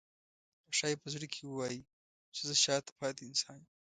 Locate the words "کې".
1.33-1.41